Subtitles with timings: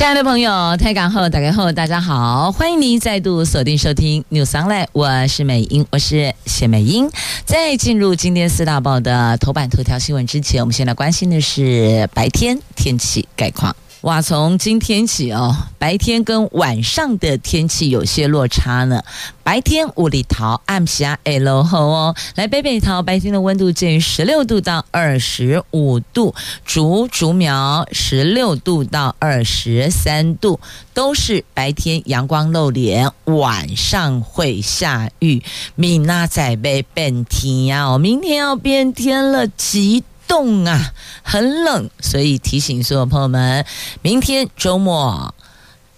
[0.00, 7.10] 亲爱的朋友，台港后打开后，大家好，欢迎您再度锁定收听 News Online，我是美英，我是谢美英。
[7.44, 13.76] 在进入今天四大报的头版头条新闻之前，我们先来关心的是白天天气概况。
[14.02, 19.02] 哇，从今天起哦，白天跟晚上的天气有些落差呢。
[19.42, 30.58] 白天雾里桃，暗下 L 后哦，来北北桃白天的温度介于十六度到二十五度，竹竹苗十六度到二十三度，
[30.94, 35.42] 都是白天阳光露脸，晚上会下雨。
[35.74, 40.04] 明仔载要变天啊，明天要变天了，急。
[40.30, 40.92] 冻啊，
[41.24, 43.66] 很冷，所以提醒所有朋友们，
[44.00, 45.34] 明天周末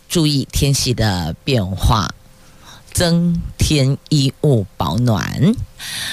[0.08, 2.08] 注意天气的变化，
[2.94, 5.55] 增添衣物保暖。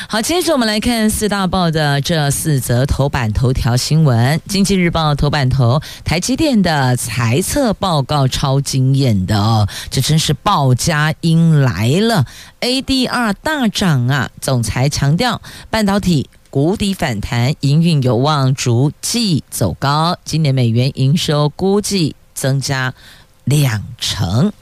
[0.10, 4.42] 好，接着我们来看四大报的这四则头版头条新闻。
[4.50, 12.26] 经济日报头版头，台积电的财测报告超惊艳的哦，这真是报佳音来了
[12.60, 14.30] ，ADR 大涨啊！
[14.42, 16.30] 总裁强调，半导体。
[16.52, 20.18] 谷底反弹，营运有望逐季走高。
[20.26, 22.92] 今年美元营收估计增加
[23.44, 24.48] 两成。《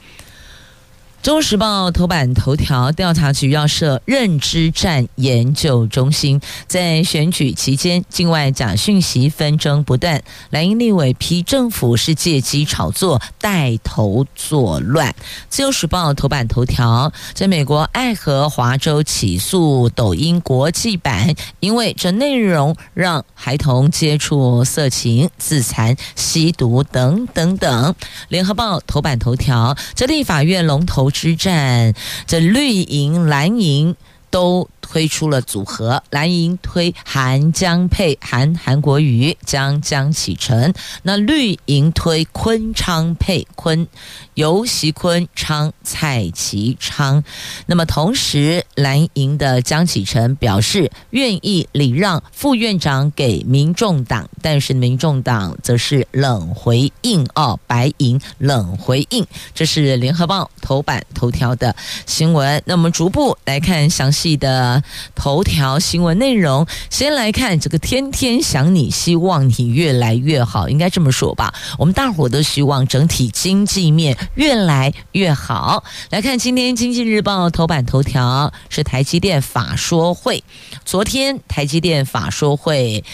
[1.20, 6.40] 中时报》头版头条：调查局要设认知战研究中心。
[6.68, 10.22] 在选举期间，境外假讯息纷争不断。
[10.50, 15.10] 蓝营立委批政府是借机炒作，带头作乱。
[15.50, 27.92] 《自由时报》头版头条：在美国爱荷华州起诉抖音国际版，因为这内容让孩童接触色情、自残、吸毒等等等。
[28.28, 31.07] 《联合报》头版头条：这立法院龙头。
[31.10, 31.94] 之战，
[32.26, 33.96] 这绿营蓝营
[34.30, 40.72] 都推出了组合，蓝营推韩江配韩韩国瑜江江启臣，
[41.02, 43.86] 那绿营推昆昌配昆。
[44.32, 47.22] 游锡堃、昌蔡其昌，
[47.66, 61.74] 那么同时蓝营的江启臣表示愿意礼让副院长给民众党，但是民众党则是冷回应哦，白银冷回应，这是联合报头版头条的
[62.06, 62.62] 新闻。
[62.64, 64.77] 那我们逐步来看详细的
[65.14, 66.66] 头条新闻内容。
[66.90, 71.54] 先来看这个天天想你，希望你越来越好，应该这么说吧？
[71.78, 74.16] 我们大伙都希望整体经济面。
[74.34, 75.84] 越来越好。
[76.10, 80.42] 来看今天《经济日报》头版头条是台积电法说会。
[80.84, 83.04] 昨天台积电法说会。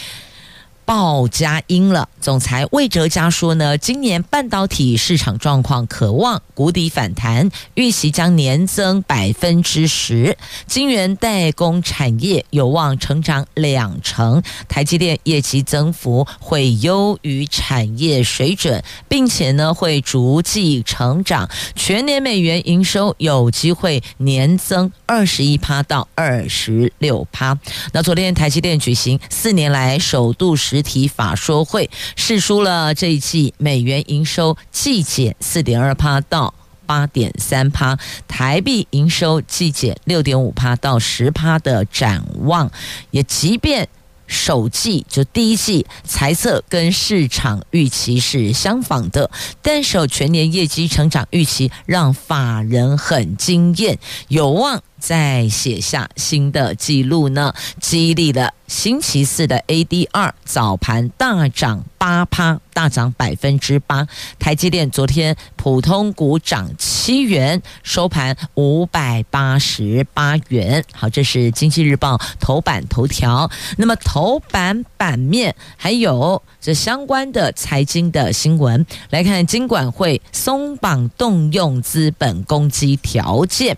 [0.84, 10.37] 报佳音了，总裁魏哲家说呢，今年半导体市场状况可望谷底反弹，预期将年增百分之十，
[10.67, 27.59] 晶圆代工产业有望成长两成，台积电业绩增幅会优于产业水准，并且呢会逐季成长，全年美元营收有机会年增二十一趴到二十六趴。
[27.93, 36.53] 那昨天台积电举行四年来首度实实体法说会释出了这一季美元营收季减四点二趴到
[36.85, 37.97] 八点三趴，
[38.27, 42.71] 台币营收季减六点五趴到十趴的展望，
[43.12, 43.89] 也即便。
[44.27, 49.31] 首季就第一季财测跟市场预期是相仿的，
[49.61, 53.99] 但是全年业绩成长预期让法人很惊艳，
[54.29, 64.09] 有望再写下新的记录呢，激励了星期四的 ADR 早盘大涨八趴，大涨百分之八。
[64.39, 70.83] 台积电昨天普通股涨七元，收盘五百八十八元。
[70.95, 73.51] 好，这是经济日报头版头条。
[73.77, 83.77] 那么头版版面还有这相关的财经的新闻，来看金管会松绑动用资本公积条件。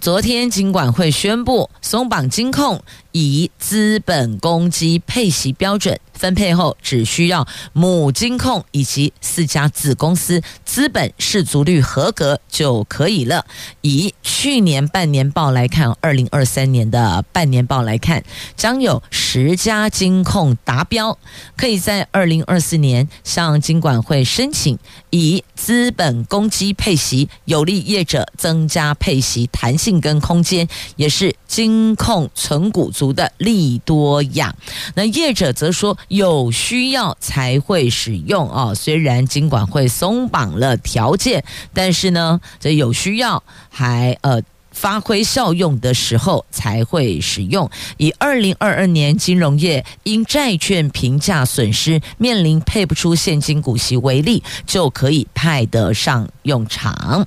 [0.00, 13.44] 昨天金管会宣布松绑金控，以资本公积配息标准分配后，只需要母金控以及四家子公司资本适足率合格就可以了。
[13.80, 18.22] 以去年半年报来看，二零二三年的半年报来看，
[18.54, 21.18] 将有十家金控达标，
[21.56, 24.78] 可以在二零二四年向金管会申请
[25.08, 32.92] 以资本公积配息，有利业者增加配息弹性跟空间，也是金控存股。
[33.00, 34.54] 足的利多亚。
[34.94, 38.74] 那业者则说，有需要才会使用哦。
[38.74, 41.42] 虽然金管会松绑了条件，
[41.72, 44.42] 但是呢，这有需要还呃。
[44.80, 47.70] 发挥效用的时候才会使用。
[47.98, 57.26] 以二零二二年金融业因债券评价损失面临配不出现金股息为例，就可以派得上用场。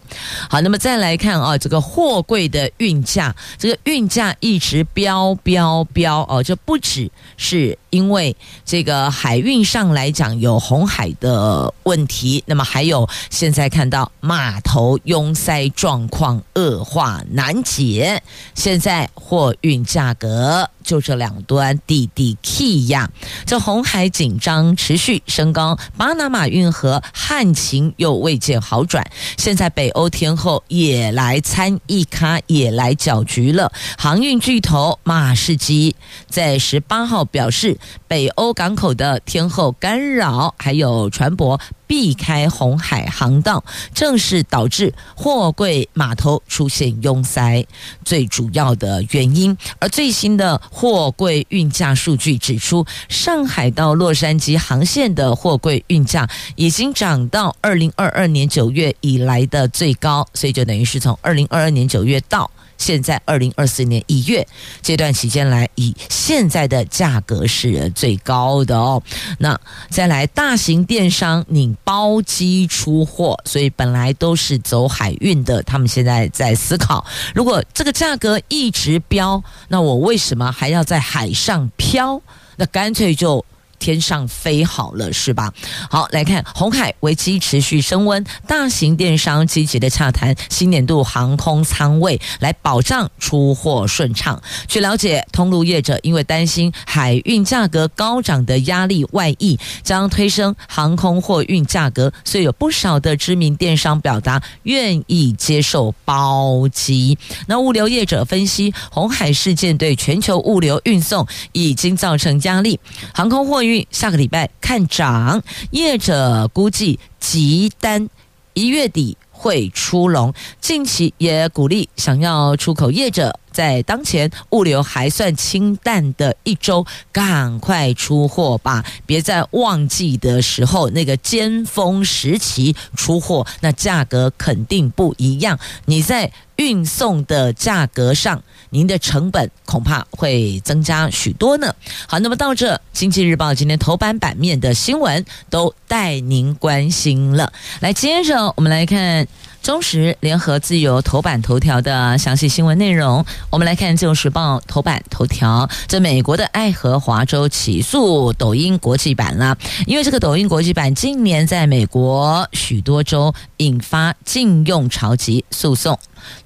[0.49, 8.35] 好，那么再来看啊，这个货柜的运价，这个运价一直飙飙飙哦，这不只是因为
[8.65, 17.23] 这个海运上来讲有红海的问题，那么还有现在看到码头拥塞状况恶化。
[17.29, 18.23] 难解，
[18.55, 23.09] 现在货运价格就这两端地地 key 呀，
[23.45, 29.05] 这红海紧张持续升高，巴拿马运河旱情又未见好转，
[29.37, 33.71] 现在北欧天后也来参一咖，也来搅局了。
[33.97, 35.95] 航运巨头马士基
[36.27, 37.77] 在十八号表示，
[38.07, 41.59] 北欧港口的天后干扰，还有船舶。
[41.87, 43.63] 避开红海航道，
[43.93, 47.65] 正是导致货柜码头出现拥塞
[48.03, 49.55] 最主要的原因。
[49.79, 62.49] 而最新的货柜运价数据指出，上海到洛杉矶航线的货柜运价已经涨到二零二二年九月以来的最高，所以就等于是从二零二二年九月到。
[62.83, 64.45] 现在二零二四年一月
[64.81, 69.01] 这段期间来，以现在的价格是最高的哦。
[69.37, 69.57] 那
[69.89, 82.21] 再来，大型电商你包机出货，所以本来都是走海运的，他们现在在思考，如果这个价格一直飙，那我为什么还要在海上漂？
[82.57, 83.45] 那干脆就。
[83.83, 85.51] 天上飞好了是吧？
[85.89, 94.41] 好，来看红海危机持续升温，大型电商积极的洽谈新年度航空舱位，来保障出货顺畅。
[94.69, 107.17] 据了解，通路业者因为担心海运价格高涨的压力外溢，将推升航空货运价格，所以有不少的知名电商表达愿意接受包机。
[107.47, 112.79] 那物流业者分析，红海事件对全球物流运送已经造成压力，
[113.13, 113.72] 航空货运。
[113.91, 115.41] 下个礼拜看涨，
[115.71, 118.09] 业者估计急单
[118.53, 120.33] 一月底会出笼。
[120.59, 135.57] 近期也鼓励想要出口业者，在当前物流还算清淡的一周，赶快出货吧，别在旺季的时候那个尖峰时期出货，那价格肯定不一样。
[135.85, 141.73] 你在运送的价格上，您的成本恐怕会增加许多呢。
[142.07, 147.53] 好，那么到这，《经济日报》今天头版版面的新闻都带您关心了。
[147.79, 149.27] 来，接着我们来看。
[149.63, 155.69] 中时联合自由头版头条的详细新闻内容，我们来看《自由时报》头版头条。
[155.87, 159.57] 这美国的爱荷华州起诉抖音国际版了，
[159.87, 165.97] 因为这个抖音国际版近年在美国许多州引发禁用潮及诉讼。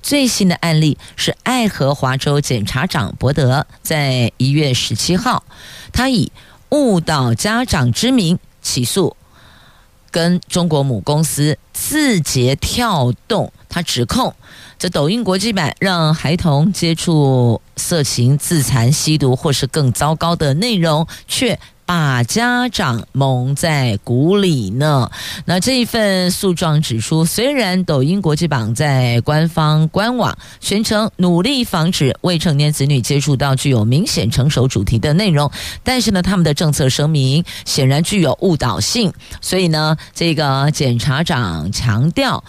[0.03, 5.43] 最新的案例是爱荷华州检察长伯德在一月十七号，
[5.91, 6.31] 他以
[6.69, 9.15] 误导家长之名起诉。
[10.17, 14.33] 跟中国母公司字节跳动，他指控
[14.79, 21.59] 这抖音国际版让孩童接触色情、自残、吸毒或是更糟糕的内容，却。
[21.87, 25.09] 把家长蒙在鼓里呢？
[25.45, 35.49] 那这一份诉状指出，虽然抖音国际版在官方官网宣称努力防止未成年子女接触到具有明显成熟主题的内容，
[35.81, 39.13] 但是呢，他们的政策声明显然具有误导性。
[39.39, 42.43] 所以呢，这个检察长强调。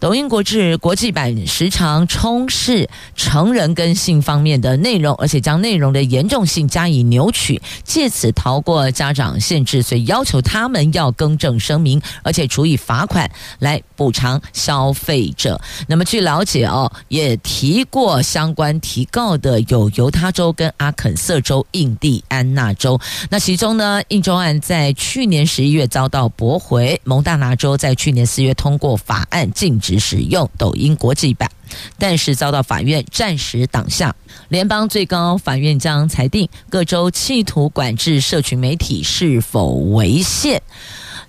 [0.00, 15.60] 抖音国际国际版时常充斥成人跟性方面的内容，而且将内容的严重性加以扭曲，借此逃过家长限制，所以要求他们要更正声明，而且处以罚款来补偿消费者。
[15.86, 22.98] 那么据了解哦，也提过相关提告的有犹他州跟阿肯色州、印第安纳州。
[23.28, 29.89] 那其中呢，印州案在去年十一月遭到驳回，蒙大拿州在去年四月通过法案禁止。
[29.98, 31.50] 使用抖音国际版，
[31.98, 34.14] 但是遭到法院暂时挡下。
[34.48, 40.60] 联邦最高法院将裁定各州企图管制社群媒体是否违宪。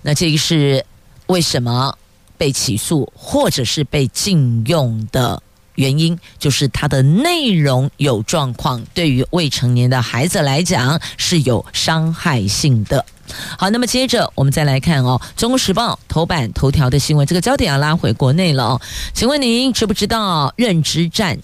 [0.02, 0.84] 那这个是
[1.26, 1.96] 为什么
[2.36, 5.40] 被起诉或者是被禁用的
[5.76, 13.04] 原因，就是它的内容有状况，对于未成年的孩子来讲是有伤害性的。
[13.58, 18.80] 好，那么接着我们再来看哦，《中国时报》头版头条的新闻，这个焦点要拉回国内了哦。
[19.14, 21.38] 请问您知不知道认知战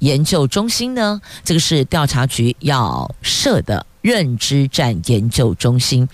[0.00, 1.20] 研究中心呢？
[1.44, 6.08] 这个是调查局要设的认知战研究中心。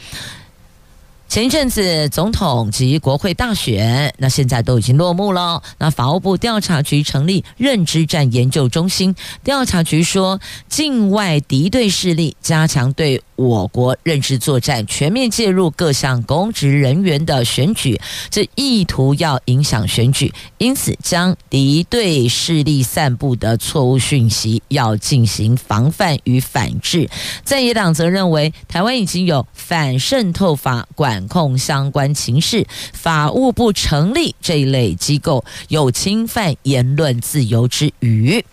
[1.33, 5.63] 前一阵子总统及国会大选，那现在都已经落幕了。
[5.79, 17.99] 那法务部调查局成立认知战研究中心，调查局说，境外敌对势力加强对我国认知作战，全面介入各项公职人员的选举，
[18.29, 27.09] 这意图要影响选举，因此将敌对势力散布的错误讯息要进行防范与反制。
[27.43, 31.22] 在野党则认为，台湾已经有反渗透法管。
[31.29, 38.45] 控相关情势，法务部成立这一类机构，有侵犯言论自由之余。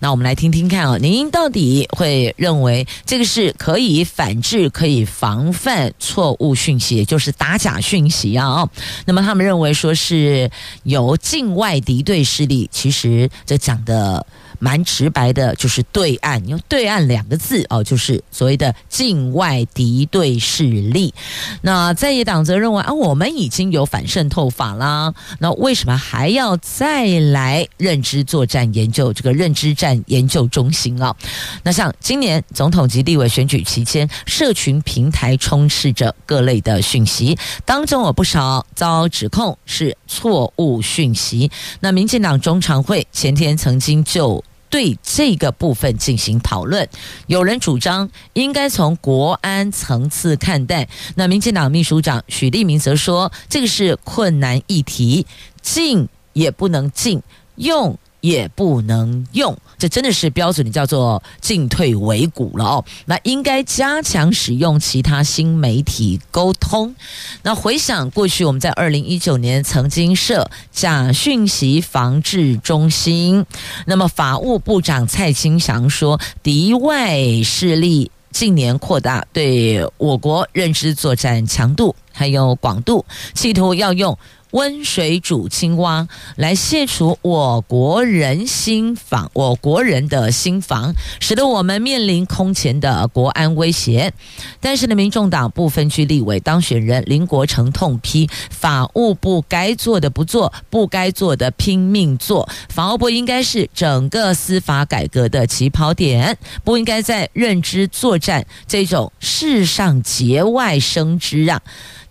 [0.00, 8.68] 那我们来听听看啊，您到底会认为这个是可以反制、可以防范错误讯息，也就是打假讯息啊？
[9.06, 10.50] 那么他们认为说是
[10.82, 14.26] 由境外敌对势力，其实这讲的。
[14.64, 21.12] 蛮直白的，就是对岸用“对岸”两个字哦，就是所谓的境外敌对势力。
[21.60, 31.14] 那在野党则认为啊，我们已经有反渗透法啦，那为什么还要再来认知作战研究这个认知战研究中心啊？
[31.62, 41.50] 那像今年总统及立委选举期间，社群平台充斥着各类的讯息，当中有不少遭指控是错误讯息。
[41.80, 44.42] 那民进党中常会前天曾经就
[44.74, 46.88] 对这个部分进行讨论，
[47.28, 50.88] 有人主张应该从国安层次看待。
[51.14, 55.28] 那民进党秘书长许立明则说，这个是困难议题，
[55.62, 57.22] 禁也不能禁，
[57.54, 57.96] 用。
[58.24, 62.84] 也不能用，这真的是标准的叫做进退维谷了哦。
[63.04, 66.94] 那应该加强使用其他新媒体沟通。
[67.42, 73.44] 那回想过去，我们在二零一九年曾经设假讯息防治中心。
[73.84, 83.04] 那么法务部长蔡清祥说，敌外势力近年扩大对我国认知作战强度还有广度，
[83.34, 84.16] 企图要用。
[84.54, 86.06] 温水煮青蛙，
[86.36, 94.12] 来卸除我国人心防，我国人的心防，使得我们面临空前的国安威胁。
[94.60, 102.48] 但是呢，民众党不分区立委当选人林国成痛批法务部该做的不做，不该做的拼命做。
[102.68, 111.60] 法务部应该是整个司法改革的起跑点，不应该在认知作战这种世上节外生枝啊。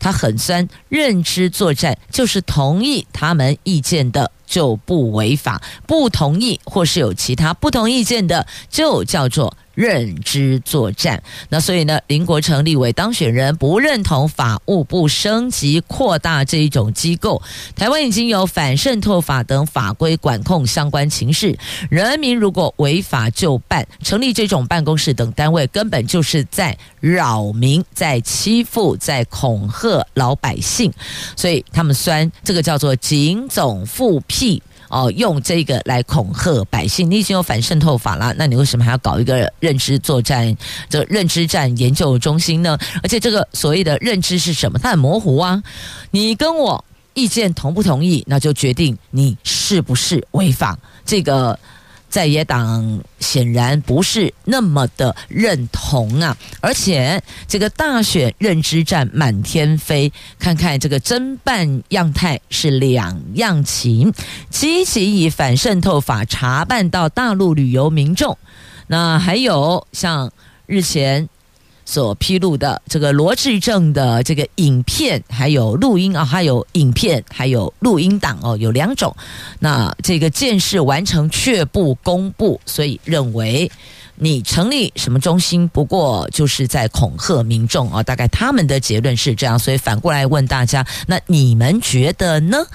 [0.04, 9.56] 他很酸，认知作战就是同意他们意见的就不违法，不同意或是有其他不同意见的就叫做。
[9.74, 17.42] 认知作战，那所以呢，林国成立委当选人不认同法务部升级扩大这一种机构。
[17.76, 21.58] 台湾已经有反渗透法等法规管控相关情势，
[21.90, 30.94] 人民如果违法就办，成立这种办公室等单位，根本就是在扰民、在欺负、在恐吓老百姓。
[31.36, 34.62] 所以他们酸这个叫做警总复辟。
[34.94, 40.56] 哦，用这个来恐吓百姓，你已经有反渗透法了，那你为什么还要搞一个认知作战、
[40.88, 42.78] 这个认知战研究中心呢？
[43.02, 44.78] 而且这个所谓的认知是什么？
[44.78, 45.64] 它很模糊啊。
[46.12, 46.86] 你跟我
[47.16, 50.78] 意见同不同意，那就决定你是不是违法。
[51.04, 51.58] 这个。
[52.14, 64.14] 在野党显然不是那么的认同啊，而且这个大选认知战满天飞，看看这个侦办样态是两样情，
[64.52, 68.38] 积极以反渗透法查办到大陆旅游民众，
[68.86, 70.32] 那还有像
[70.68, 71.28] 日前。
[71.86, 79.16] 所披露的这个罗志正的这个影片，还有录音啊，还有影片，还有录音档哦，有两种。
[79.60, 83.70] 那这个件事完成却不公布，所以认为
[84.16, 88.02] 你成立什么中心，不过就是在恐吓民众啊。
[88.04, 92.66] 大概他们的结论是这样，所以反过来问大家，那你们觉得呢？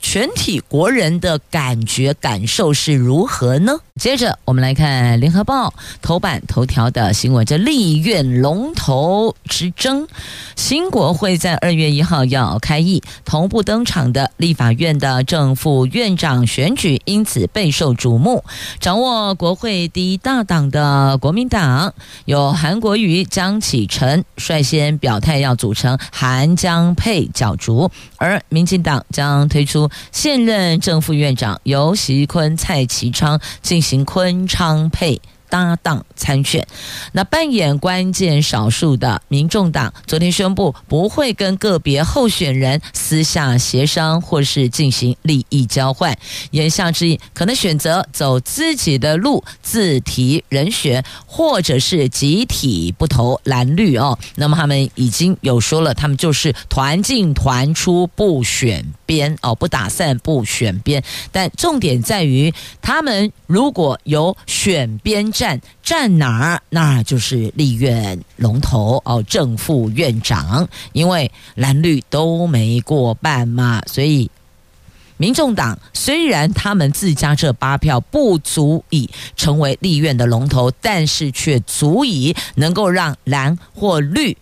[0.00, 3.78] 全体国人的感觉感受是如何呢？
[3.96, 5.68] 接着我们来看《联合报》
[6.00, 10.08] 头版头条的新闻：这立院龙头之争，
[10.56, 18.42] 新国会在二月一号要开议，同步登场的立法院的正副院长选举因此备受瞩目。
[18.80, 21.92] 掌握国会第一大党的国民党，
[22.24, 29.89] 由韩国瑜、江启臣率先表态要组成韩江配角逐，而民进党将推出。
[30.12, 36.64] 现任正副院长游锡坤、蔡其昌进行堃昌配搭档参选。
[37.10, 46.16] 那扮演关键少数的民众党昨天宣布，不会跟个别候选人私下协商或是进行利益交换。
[46.52, 54.16] 言下之意，可能选择走自己的路，自提人选，或者是集体不投蓝绿哦。
[54.36, 61.02] 那么他们已经有说了，他们就是团进团出，不选边哦，不打散，不选边。
[61.32, 70.68] 但重点在于，他们如果有选边站，站哪儿，那就是立院龙头哦，正副院长。
[70.92, 74.30] 因为蓝绿都没过半嘛，所以
[75.16, 84.36] 民众党虽然他们自家这八票不足以成为立院的龙头，但是却足以能够让蓝或绿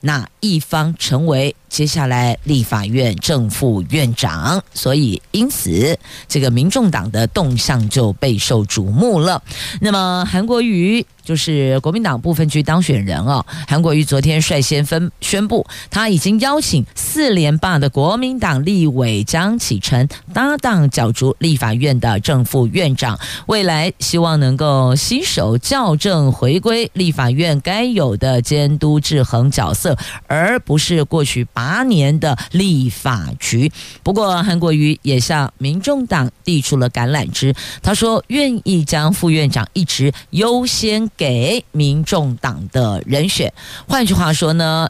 [0.00, 1.56] 那一方成为。
[1.70, 5.96] 接下来，立法院正副院长，所以因此
[6.28, 9.40] 这个民众党的动向就备受瞩目了。
[9.80, 29.96] 那么韩国瑜就是国民党不分区当选人哦，韩国瑜昨天率先分宣布，他已经邀请四连霸的国民党立委江启臣搭档角逐立法院的正副院长，未来希望能够携手校正回归立法院该有的监督制衡角色，
[30.26, 31.46] 而不是过去。
[31.60, 33.70] 八年的立法局，
[34.02, 43.52] 不过韩国瑜也向民众党递出了橄榄枝，他说愿意将副院长一职优先给民众党的人选。
[43.86, 44.88] 换句话说呢，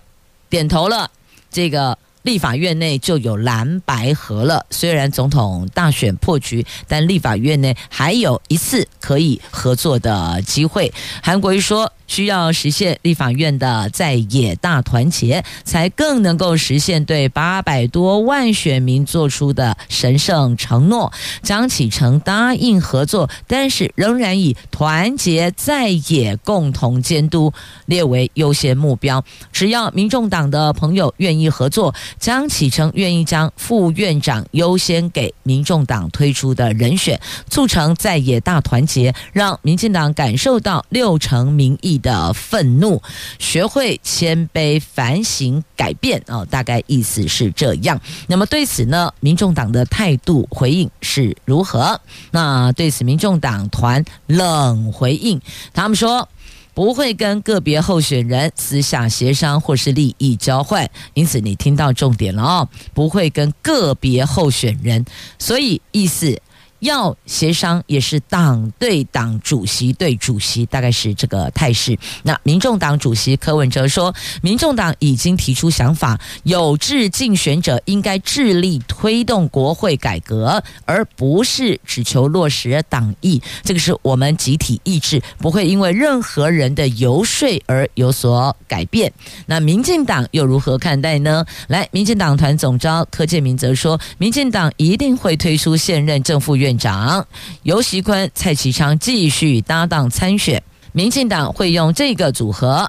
[0.49, 1.11] 点头了，
[1.51, 4.67] 这个立法院内就有蓝白合了。
[4.71, 10.93] 虽然总统大选破局，但立法院内还有一次可以合作的机会。
[11.23, 11.93] 韩国瑜说。
[12.11, 21.13] 需要实现立法院的在野大团结，才更能够实现对八百多万选民做出的神圣承诺。
[21.45, 27.53] 张启臣答应合作，但是仍然以团结在野、共同监督
[27.87, 29.25] 列为优先目标。
[29.53, 43.03] 只要民众党的朋友愿意合作，江启臣愿意将副院长优先给民众党推出的人选，促成在野大团结，让民进党感受到六成民意的愤怒，
[43.39, 48.01] 学会谦卑、反省、改变哦，大概意思是这样。
[48.27, 52.01] 那么对此呢，民众党的态度回应是如何？
[52.31, 55.41] 那对此，民众党团冷回应，
[55.73, 56.29] 他们说
[56.75, 60.89] 不会跟个别候选人私下协商或是利益交换。
[61.15, 65.05] 因此，你听到重点了哦，不会跟个别候选人，
[65.39, 66.41] 所以意思。
[66.81, 71.97] 要协商也是党对党，主席对主席，大概是这个态势。
[72.23, 83.43] 那民众党主席柯文哲说，民众党已经提出想法，有志竞选者应该致力推动国会改革，而不是只求落实党意。
[83.63, 89.13] 这个是我们集体意志，不会因为任何人的游说而有所改变。
[89.47, 91.45] 那民进党又如何看待呢？
[91.69, 96.70] 来，民进党团总召柯建铭则说，民进党一定会推出现任正副院。
[96.71, 97.27] 院长
[97.65, 102.89] 尤锡坤、蔡其昌继续搭档参选，民进党会用这个组合。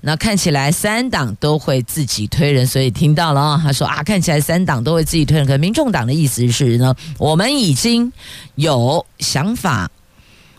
[0.00, 5.46] 那看起来三党都会自己推人，所以听到了啊，他说啊，看起来三党都会自己推人。
[5.46, 8.12] 可民众党的意思是呢，我们已经
[8.56, 9.88] 有想法。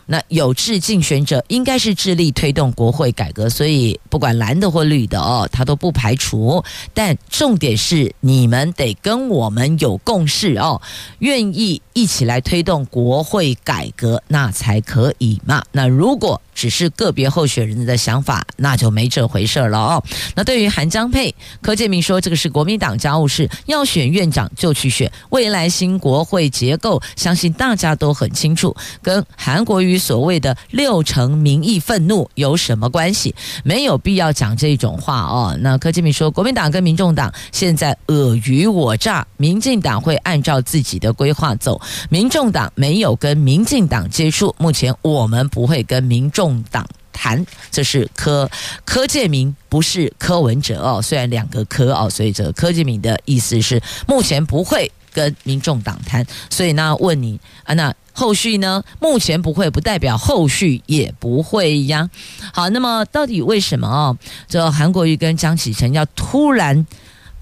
[0.06, 6.62] 那有志竞选者应该是致力推动国会改革，所以不管蓝的或绿的哦，他都不排除。
[6.92, 10.80] 但重点是你们得跟我们有共识哦，
[11.20, 15.62] 愿意一起来推动国会改革，那才可以嘛。
[15.72, 20.04] 那如果只是个别候选人的想法，那就没这回事了哦。
[20.34, 25.10] 那对于韩江佩，柯建铭说这个是国民党家务事，要选院长就去选。
[25.30, 33.34] 未来新国会结构，相信大家都很清楚，跟韩国瑜所谓的六成民意愤怒有什么关系？
[33.64, 35.56] 没有必要讲这种话哦。
[35.60, 46.43] 那柯建铭说，国民党跟民众党现在尔虞我诈，民进党会按照自己的规划走，民众党没有跟民进党接触，目前我们不会跟民众。
[46.44, 48.50] 共党谈，这是柯
[48.84, 51.00] 柯建铭，不是柯文哲哦。
[51.00, 56.26] 虽然两个柯哦，所以这柯建铭的意思是目前不会跟民众党谈。
[56.50, 58.84] 所以呢，问你啊，那后续呢？
[59.00, 62.10] 目前不会，不代表后续也不会呀。
[62.52, 64.18] 好，那么到底为什么哦？
[64.46, 66.86] 这韩国瑜跟江启臣要突然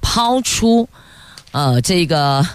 [0.00, 0.88] 抛出
[1.50, 2.46] 呃这个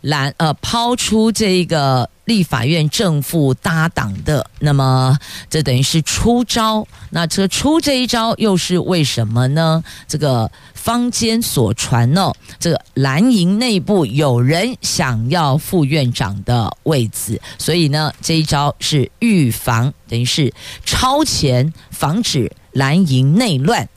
[0.00, 5.18] 蓝呃抛出这个立法院正副搭档的，那么
[5.50, 6.86] 这等于是出招。
[7.10, 9.82] 那这出这一招又是为什么呢？
[10.06, 20.52] 这个坊间所传哦，这个蓝营内部有人想要副院长的位置，所以呢这一招是预防，等于是
[20.84, 23.88] 超前防止蓝营内乱。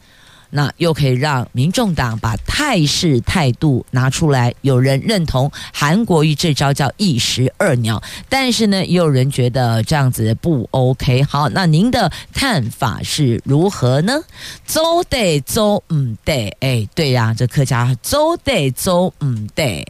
[0.51, 11.23] 那又可以让民众党把态势态度拿出来，有人认同韩国瑜这招叫一石二鸟，但是呢，也有人觉得这样子不 OK。
[11.23, 14.21] 好，那您的看法是如何呢？
[14.65, 19.87] 走得走，唔得，哎，对呀、啊，这客家走得走，唔得。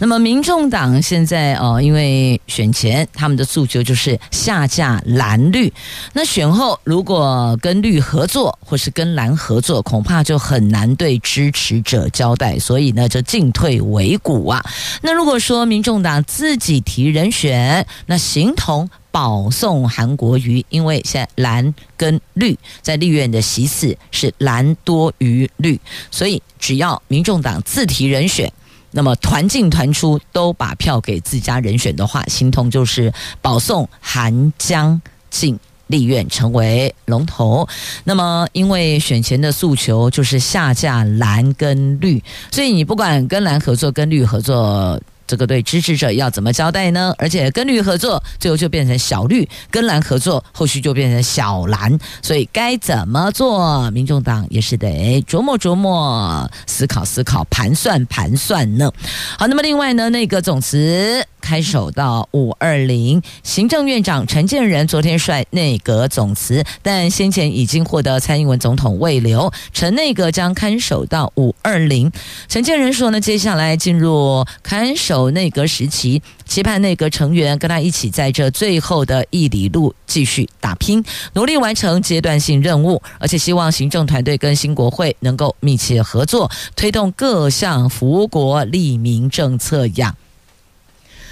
[0.00, 5.72] 那么，民众党现在哦，因为选前他们的诉求就是下架蓝绿。
[6.12, 12.58] 那选后如果跟绿合作，或是跟蓝合作，恐怕就很难对支持者交代。
[12.58, 14.64] 所以呢，就进退维谷啊。
[15.02, 28.52] 那如果说民众党自己提人选，那形同保送韩国瑜，因为现在蓝跟绿在立院的席次是蓝多于绿，所以只要民众党自提人选。
[28.90, 37.68] 那么团进团出都把票给自家人选的话，心痛就是保送韩江进立院成为龙头。
[38.04, 45.00] 那么因为选前的诉求就是下架蓝跟绿，所以你不管跟蓝合作跟绿合作。
[45.28, 47.14] 这个对支持者要怎么交代呢？
[47.18, 51.96] 而且跟绿合作，最后就变成小绿；跟蓝合作，后续就变成小蓝。
[52.22, 53.90] 所以该怎么做？
[53.90, 58.90] 民众党也是得琢磨琢磨、思考思考、盘算盘算呢。
[59.38, 61.24] 好，那么另外呢，内阁总辞。
[61.40, 72.12] 开守到五二零，行政院长陈建仁昨天率内阁总辞，但先前已经获得蔡英文总统慰留，陈内阁将看守到五二零。
[72.48, 81.04] 陈建仁说呢，接下来进入看守有内阁时期，期盼内阁成员跟他一起在这最后的一里路继续打拼，
[81.34, 90.14] 努力完成阶段性任务，而且希望行政团队跟新国会能够密切合作，推动各项福国利民政策呀。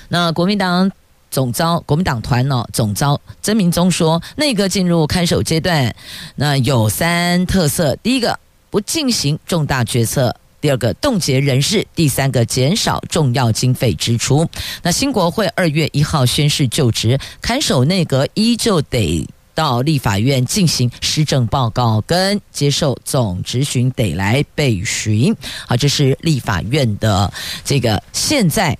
[0.09, 0.90] 那国民党
[1.31, 5.94] 总召、国民党团哦，总召曾明宗说，内阁进入看守阶段，
[6.37, 8.38] 那有三特色：第一个，
[8.70, 10.31] 不进行重大决策；
[10.66, 14.44] 第二个，冻结人事；第三个，减少重要经费支出。
[14.83, 19.24] 那新国会二月一号宣誓就职，看守内阁依旧得
[19.55, 25.33] 到立法院进行施政报告，跟接受总质询得来备询。
[25.68, 27.33] 好，这是立法院的
[27.64, 28.76] 这个现在。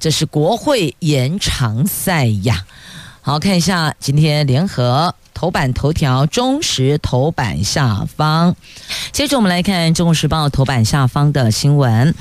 [0.00, 2.66] 这是国会延长赛呀！
[3.20, 8.54] 好，看一下今天联合头版头条，中时头版下方。
[9.10, 12.14] 接着我们来看《中国时报》头版下方的新闻。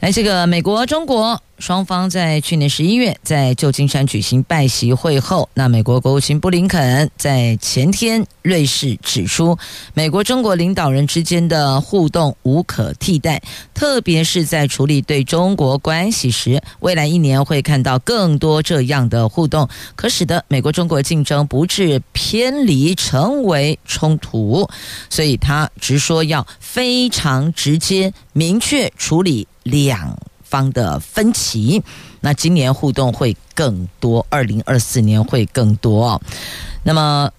[0.00, 1.40] 来，这个美国、中国。
[1.58, 9.58] 双方在去年十一月在旧金山举行拜习会后，那美国国务卿布林肯在前天瑞士指出，
[9.92, 13.42] 美国中国领导人之间的互动无可替代，
[13.74, 24.68] 特别是在处理对中国关系时，未来一年会看到更多这样的互动，可使得美国中国竞争不致偏离成为冲突。
[25.10, 30.16] 所以他直说要非常直接明确处理两。
[30.48, 31.82] 方的分歧，
[32.20, 36.20] 那今年互动会更多，二零二四年会更多。
[36.84, 37.30] 那么，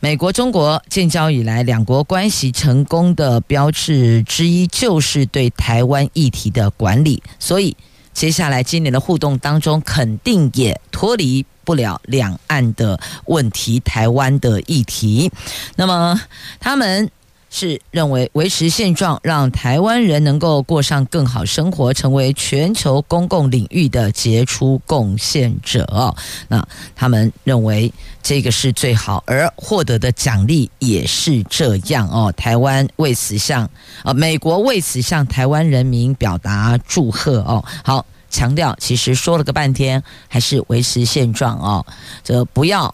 [0.00, 7.76] 美国中国建交以来，两国关系成功的标志之一就是对台湾议题的管理，所以
[8.12, 15.30] 接下来今年的互动当中，肯定也脱离不了两岸的问题，台湾的议题。
[15.76, 16.20] 那么
[16.58, 17.10] 他们。
[17.56, 26.12] 是认为维持现状，让台湾人能够过上更好生活，成为全球公共领域的杰出贡献者。
[26.48, 27.92] 那他们认为
[28.24, 32.34] 这个是最好，而获得的奖励也是这样哦。
[32.36, 33.70] 台湾为此向
[34.02, 37.64] 呃美国为此向台湾人民表达祝贺哦。
[37.84, 41.86] 好，强调其实说了个半天，还是维持现状哦，
[42.24, 42.92] 这不要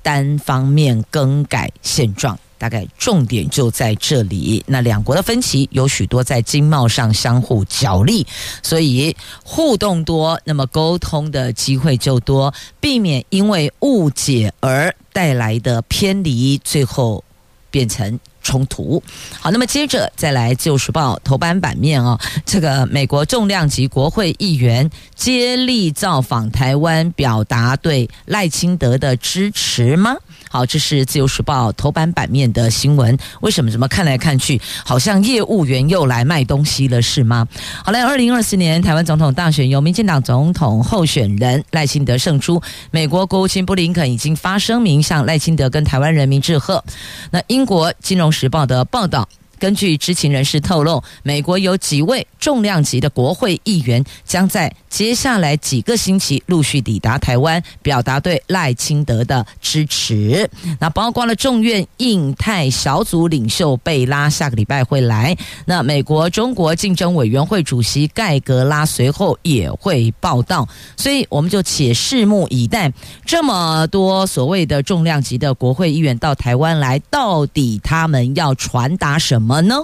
[0.00, 2.38] 单方面更改现状。
[2.58, 4.62] 大概重点就在这里。
[4.66, 8.26] 那两国的分歧有许多在经贸上相互角力，
[8.62, 17.22] 所以互动多，那么沟通的机会就多，避免因为误解而带来的偏离，最后
[17.70, 19.02] 变成冲突。
[19.40, 30.16] 好，那么接着再来《自由时报》头版版面哦，这个美国重量级国会议员接力造访台湾，表达对赖清德的支持吗？
[30.56, 33.14] 好，这是自由时报头版版面的新闻。
[33.42, 33.70] 为什么？
[33.70, 37.46] 怎么看来看去，好像业务员又来卖东西了，是吗？
[37.84, 42.62] 好嘞，二零二四年台湾总统大选由民进党总统候选人赖清德胜出。
[42.90, 46.82] 美国国务卿布林肯已经发声明向赖清德跟台湾人民致贺。
[47.30, 49.28] 那英国金融时报的报道。
[49.58, 60.48] 根据知情人士透露，美国有几位重量级的国会议员将在接下来几个星期陆续抵达台湾，表达对赖清德的支持。
[60.78, 65.36] 那包括了众院印太小组领袖贝拉，下个礼拜会来。
[65.64, 70.68] 那美国中国竞争委员会主席盖格拉随后也会报道。
[70.96, 72.92] 所以我们就且拭目以待，
[73.24, 79.36] 这么多所谓的重量级的国会议员到台湾来，到底他们要传达什么？
[79.36, 79.76] 什么呢？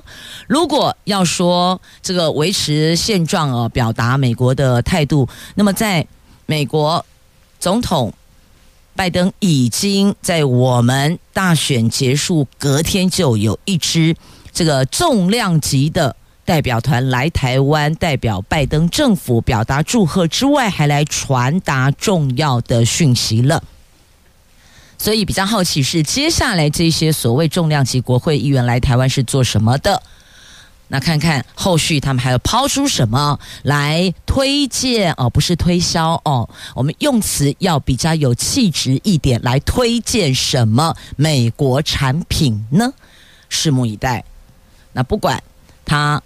[0.48, 6.06] 如果要说这个维持现状哦，表达美国的态度，那么在
[6.46, 7.04] 美国
[7.58, 8.12] 总统
[8.94, 14.14] 拜登已经在我们大选结束隔天就有一支
[14.52, 23.62] 这个重量级的代表团来台湾，代表拜登政府表达祝贺之外，还来传达重要的讯息了。
[24.98, 30.02] 所以比较好奇是，接下来这些所谓重量级国会议员来台湾是做什么的？
[30.92, 42.92] 那看看后续他们还要抛出什么来推荐哦，不是推销哦，我们用词要比较有气质一点，来推荐什么美国产品呢？
[43.50, 44.22] 拭目以待。
[44.92, 45.42] 那不管
[45.86, 46.22] 他。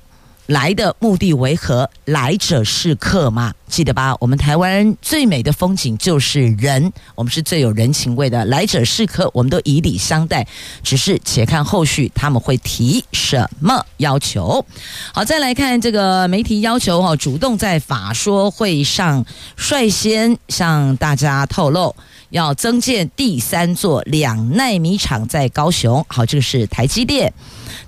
[0.47, 1.89] 来的目的为何？
[2.05, 4.17] 来者是客嘛，记得吧？
[4.21, 8.45] 我们台湾最美的风景就是人，我们是最有人情味的。
[8.45, 10.47] 来者是客，我们都以礼相待。
[10.85, 14.65] 只是且看后续他们会提什么要求。
[15.13, 19.25] 好，再来看这个媒体要求哈，主动在法说会上
[19.57, 21.95] 率先向大家透露，
[22.31, 26.05] 要增建第三座两奈米厂在高雄。
[26.09, 27.33] 好，这个是台积电。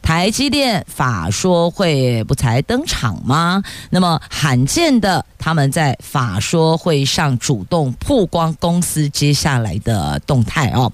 [0.02, 3.62] 台积电法说会不才登场吗？
[3.90, 10.90] 那么罕见的，他们在法说会上主动曝光公司接下来的动态哦，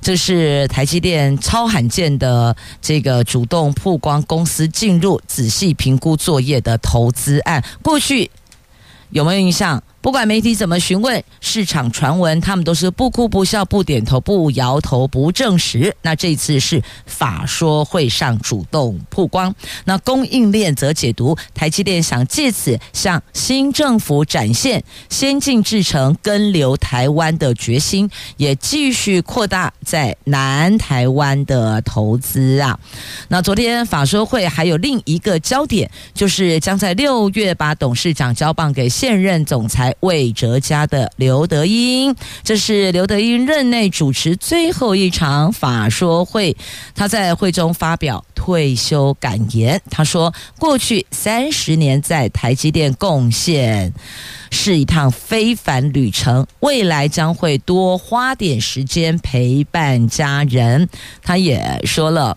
[0.00, 7.62] 这是台积电超罕见的这个主动曝光公司进入仔细评估作业的投资案。
[7.82, 8.30] 过去
[9.10, 9.82] 有没有印象？
[10.02, 15.94] 不管媒体怎么询问，市场传闻他们都是不哭不笑不点头不摇头不证实。
[16.02, 32.76] 那这次是法说会上主动曝光，那供应链则解读台积电想借此向新政府展现先进制程跟留台湾的决心，也继续扩大在南台湾的投资啊。
[33.28, 39.91] 那昨天法说会还有另一个焦点，就是将在六月把董事长交棒给现任总裁。
[40.00, 46.56] 魏哲家的刘德音，这是刘德音任内主持最后一场法说会。
[46.94, 53.92] 他在会中发表退休感言，他说：“过去三十年在台积电贡献
[54.50, 60.88] 是一趟非凡旅程，未来将会多花点时间陪伴家人。”
[61.22, 62.36] 他也说了，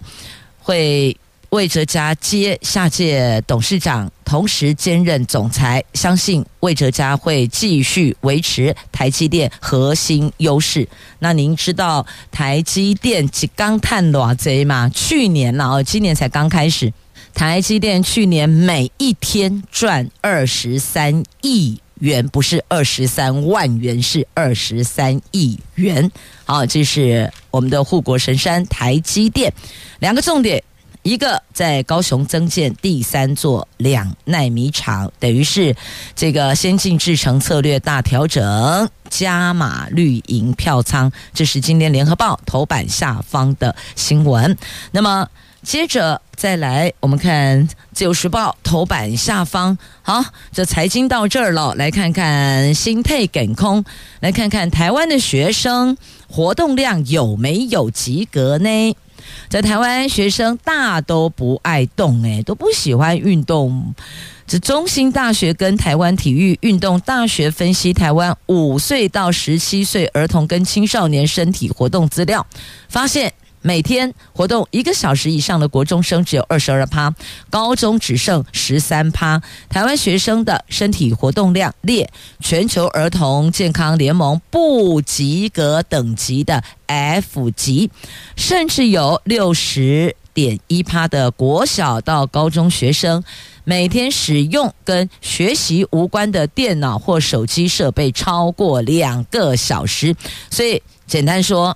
[0.59, 1.17] 会。
[1.55, 10.85] 魏哲家接下届董事长，同时兼任总裁，相信魏哲家会继续维持台积电核心优势。
[11.19, 14.91] 那您知道台积电几刚探多贼吗？
[14.93, 16.91] 去年呢，哦，今年才刚开始。
[17.33, 26.11] 台积电去年每一天赚二十三亿元，不是二十三万元，是二十三亿元。
[26.43, 29.53] 好，这是我们的护国神山台积电，
[29.99, 30.61] 两个重点。
[31.05, 35.75] 一个在高雄增建第三座两奈米厂，等于是
[36.15, 41.11] 这个先进制程策略大调整，加码绿营票仓。
[41.31, 44.57] 这是今天联合报头版下方的新闻。
[44.89, 45.29] 那么
[45.61, 49.77] 接着再来，我们看自由时报头版下方。
[50.01, 53.85] 好，这财经到这儿了，来看看心态梗空，
[54.21, 55.95] 来看看台湾的学生
[56.27, 58.95] 活动量有没有及格呢？
[59.49, 63.93] 在台湾，学生大都不爱动，诶，都不喜欢运动。
[64.47, 72.45] 这中心大学跟台湾体育运动大学分析台湾五岁到十七岁儿童跟青少年身体活动资料，
[72.87, 73.33] 发现。
[73.65, 77.11] 每天活动一个小时以上的国中生只有二十二趴，
[77.49, 79.41] 高中只剩十三趴。
[79.69, 82.07] 台湾学生的身体活动量列
[82.39, 87.89] 全球儿童健康联盟不及格等级的 F 级，
[88.35, 93.23] 甚至有六十点一趴的国小到高中学生
[93.63, 100.15] 每天使用跟学习无关的电脑或手机设备超过两个小时。
[100.51, 101.75] 所以简单说。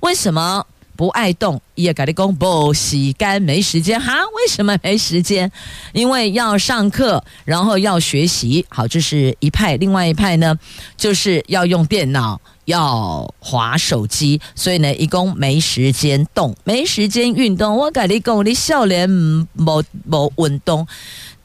[0.00, 0.64] 为什么
[0.98, 1.62] 不爱动？
[1.76, 4.14] 也跟你讲不洗干没时间哈？
[4.34, 5.48] 为什么没时间？
[5.92, 8.66] 因为要上课，然后要学习。
[8.68, 9.76] 好，这是一派。
[9.76, 10.58] 另外一派呢，
[10.96, 12.40] 就是要用电脑。
[12.64, 17.74] 要滑手机，所以呢，一共没时间动，没时间运动。
[17.74, 20.86] 我跟你讲，你少年没没运动，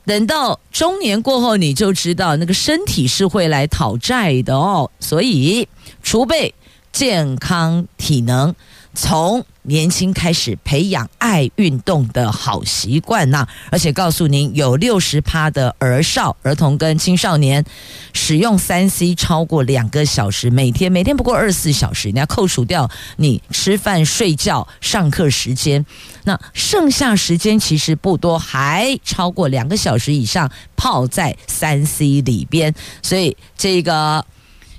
[0.06, 4.92] 等到中年过后，你就知道那个身体是会来讨债的哦。
[5.00, 5.66] 所以，
[6.02, 6.54] 储备
[6.92, 8.54] 健康体能。
[8.96, 17.66] 从年轻开始培养爱运动的好习惯呐，而且告诉您，有六十趴的儿少、儿童跟青少年
[18.14, 25.84] 使用三 C 超过两个小时，每天每天不过二十四小时，你要扣除掉你吃饭、睡觉、上课时间，
[26.26, 34.24] 那剩下时间其实不多，还超过两个小时以上泡在三 C 里边，所以这个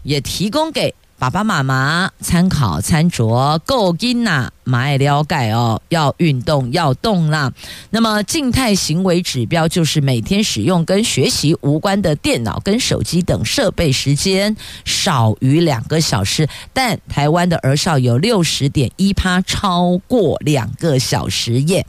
[0.05, 0.95] 也提供给。
[1.17, 7.51] 爸爸妈妈参考餐桌，够紧呐，买了解哦，要运动要动啦。
[7.91, 21.87] 那么静态行为指标就是每天使用跟学习无关的电脑跟手机等设备时间少于两个小时，但台湾的儿少有六十点一趴超过两个小时耶，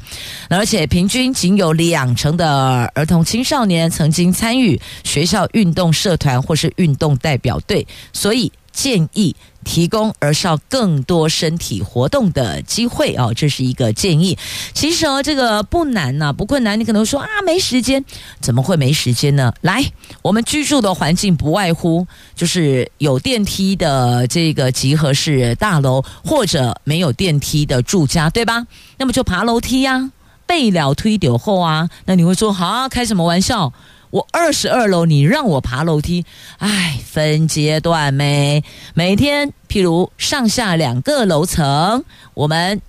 [0.49, 8.49] 而且平均仅有两成的儿童青少年曾经参与学校运动社团或是运动代表队，所以。
[8.75, 9.33] 建议
[9.63, 14.37] 提供儿少更多身体活动的机会哦，这是一个建议。
[14.73, 16.77] 其实哦，这个不难呐，不困难。
[16.77, 18.03] 你可能说啊，没时间，
[18.41, 19.53] 怎么会没时间呢？
[19.61, 19.83] 来，
[20.21, 28.67] 我们居住的环境不外乎就是有电梯的这个集合式大楼，或者没有电梯的住家，对吧？
[28.97, 30.11] 那么就爬楼梯呀，
[30.45, 31.89] 背了推丢后啊。
[32.05, 33.71] 那你会说，好啊，开什么玩笑？
[34.15, 36.23] 我二十二楼，你让我爬楼梯，
[36.59, 38.63] 哎，分阶段没？
[38.93, 42.81] 每天譬如上下两个楼层，我们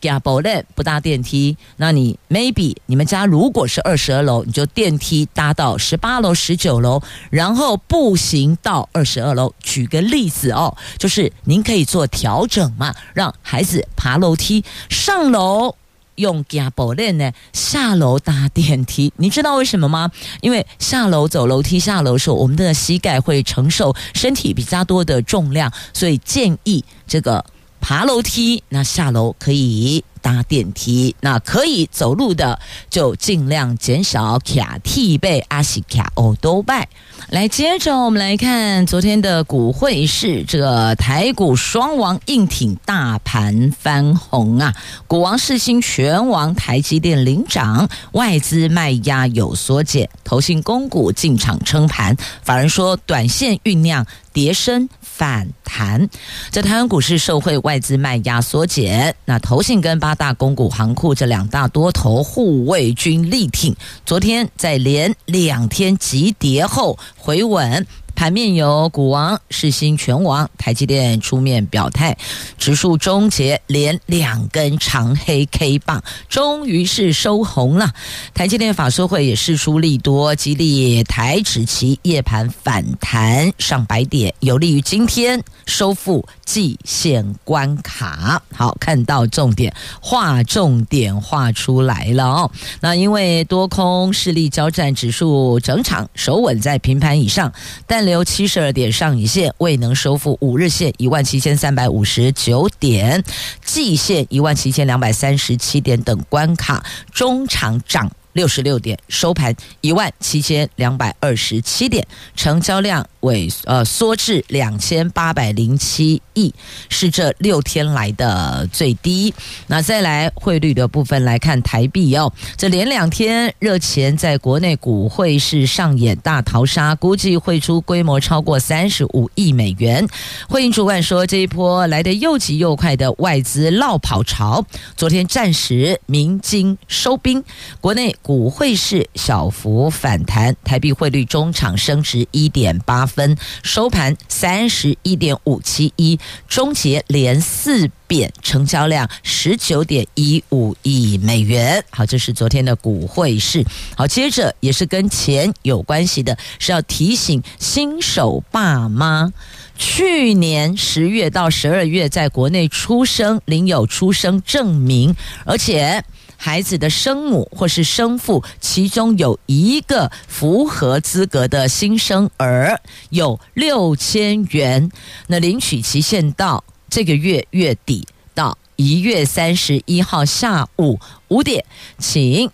[0.00, 1.56] 加不累不搭电梯。
[1.78, 9.52] 那你 maybe 你们家如果是二十二楼，你就电梯搭到十八楼、十九楼，然后步行到二十二楼。
[9.60, 15.74] 举个例子哦，就是您可以做调整嘛，让孩子爬楼梯上楼。
[16.18, 20.10] 用脚步练呢，下楼搭电梯，你知道为什么吗？
[20.40, 27.44] 因为下楼走楼梯下楼的时候，我们的膝盖会承受身体比较多的重量，所以建议这个
[27.80, 30.04] 爬楼梯，那下楼可以。
[30.28, 32.60] 搭电梯，那可以走路的
[32.90, 36.86] 就尽量减少卡替背阿西卡欧多拜。
[37.30, 44.74] 来，接着我们来看昨天的股汇市，这个台股双王硬挺大盘翻红啊，
[45.06, 54.90] 股王世芯权王台积电领涨，外资卖压有缩减，投信公股进场撑盘，法人说短线酝酿跌升。
[55.00, 56.08] 反弹，
[56.48, 67.86] 在台湾股市受惠外资卖压缩减，那投信跟八大公股行库这两大多头护卫军力挺，昨天在连两天急跌后回稳。
[68.18, 72.16] 盘面由股王世新全王台积电出面表态，
[72.58, 77.94] 指数终结连两根长黑 K 棒，终于是收红了。
[78.34, 88.42] 台积电法说会也释出利多，激励台指期夜盘反弹上百点，有利于今天收复季线关卡。
[88.52, 92.50] 好，看到重点，画重点画出来了哦。
[92.80, 97.52] 那因为多空势力交战，指数整场守稳在平盘以上，
[97.86, 103.22] 但由七十二点上影线未能收复五日线一万七千三百五十九点，
[103.64, 108.10] 季线一万七千两百三十七点等关卡，中场涨。
[108.38, 116.54] 六十六点收盘一万七千两百二十七点，成交量萎呃缩至两千八百零七亿，
[116.88, 119.34] 是这六天来的最低。
[119.66, 130.06] 那再来汇率的部分来看台币哦，这连两天热钱在国内股汇市上演大逃杀，估计汇出规模超过三十五亿美元。
[130.48, 134.64] 汇银主管说，这一波来得又急又快的外资落跑潮，
[134.96, 137.42] 昨天暂时鸣金收兵，
[137.80, 138.14] 国内。
[138.28, 151.82] 股汇市小幅反弹，台币汇率中场升值一点八分，收盘三十一点五七一，终结连四贬，成交量十九点一五亿美元。
[151.88, 153.64] 好，这是昨天的股汇市。
[153.96, 159.32] 好，接着也是跟钱有关系的，是要提醒新手爸妈，
[159.78, 166.04] 去年十月到十二月在国内出生，领有出生证明，而且。
[166.40, 174.90] 孩子的生母或是生父，其中有一个符合资格的新生儿，有六千元。
[175.26, 181.64] 那领取期限到这个月月底到一月三十一号下午五点，
[181.98, 182.48] 请。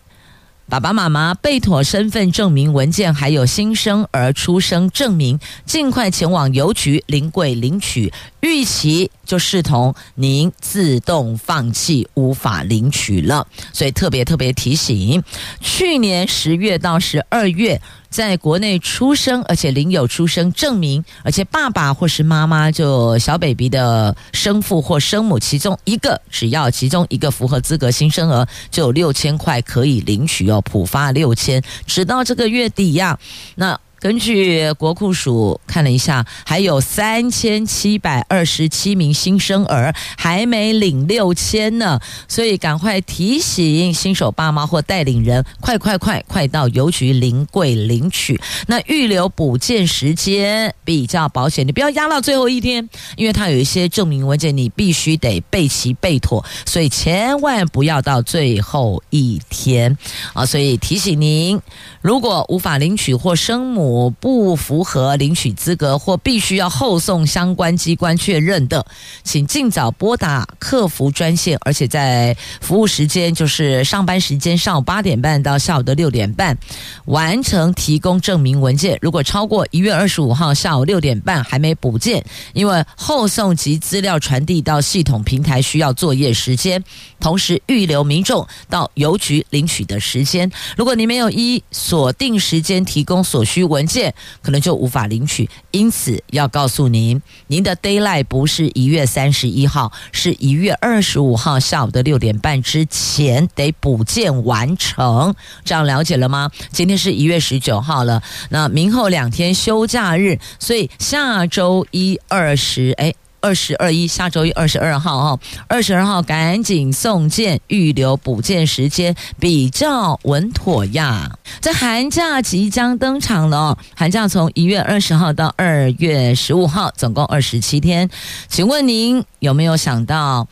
[0.67, 8.13] 爸爸妈妈备妥身份证明文件，还有新生儿出生证明，尽快前往邮局临柜领取。
[8.41, 13.47] 逾期就视同您自动放弃，无法领取了。
[13.73, 15.23] 所以特别特别提醒，
[15.61, 17.81] 去年十月到十二月。
[18.15, 33.19] 在国内出生，而且领有出生证明，而且爸爸或是妈妈就小 baby 的生父或生母其中一个，只要其中一个符合资格新生儿，就有六千块可以领取哦，普发六千，直到这个月底呀，
[33.57, 33.77] 那。
[34.05, 41.99] 根据国库署看了一下，还有三千七百二十七名新生儿还没领六千呢，
[42.29, 48.39] 所以赶快提醒新手爸妈或带领人，快快快快到邮局临柜领取。
[48.67, 52.87] 那预留补件时间比较保险，你不要压到最后一天，
[53.17, 59.97] 因为它有一些证明文件你必须得备齐备妥，所以千万不要到最后一天
[60.35, 60.45] 啊！
[60.45, 61.59] 所以提醒您，
[62.03, 63.94] 如果无法领取或生母。
[63.95, 68.85] 我不符合领取资格或必须要后送相关机关确认的，
[69.23, 76.59] 请尽早拨打客服专线，而且在服务时间就是上班时间上午八点半到下午的六点半
[77.05, 78.99] 完成提供证明文件。
[79.01, 86.83] 如果超过一月二十五号下午六点半还没补件，因为后送及资料传递到系统平台需要作业时间，
[87.21, 90.51] 同时预留民众到邮局领取的时间。
[90.77, 106.51] 如果你没有依锁定时间提供所需文件可能就无法领取，因此要告诉您，您的 d a y l i g h t 不是一月三十一号，是一月二十五号下午的六点半之前得补件完成，这样了解了吗？
[106.71, 113.13] 今天是一月十九号了，那明后两天休假日，所以下周一二十哎。
[113.45, 115.39] 二十二一，下周一二十二号哦，
[115.69, 121.31] 二十二号赶紧送件，预留补件时间比较稳妥呀。
[121.61, 128.09] 这寒假即将登场了，寒假从一月二十号到二月十五号，总共二十七天。
[128.49, 130.49] 请问您有没有想到，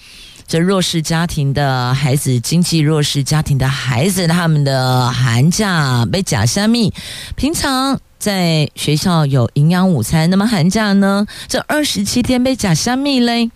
[0.46, 6.92] 这弱势家庭的孩子，经济弱势家庭的孩子，他们的寒假被假虾米？
[7.36, 7.98] 平常。
[8.22, 11.26] 在学校有营养午餐，那么寒假呢？
[11.48, 13.50] 这二十七天被假虾米嘞？